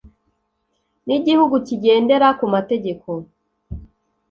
[1.05, 3.09] n’igihugu kigendera ku mategeko